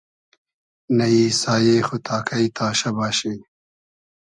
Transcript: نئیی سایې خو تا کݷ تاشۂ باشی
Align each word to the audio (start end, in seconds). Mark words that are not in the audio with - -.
نئیی 0.97 1.25
سایې 1.41 1.77
خو 1.87 1.97
تا 2.05 2.17
کݷ 2.27 2.43
تاشۂ 2.55 2.89
باشی 2.97 3.33